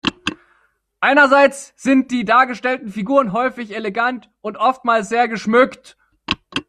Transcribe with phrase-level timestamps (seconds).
[0.99, 5.95] Einerseits sind die dargestellten Figuren häufig elegant und oftmals sehr geschmückt.